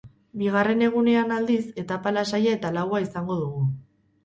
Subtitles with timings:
[0.41, 3.65] Bigarren egunean, aldiz, etapa lasaia eta laua izango dugu.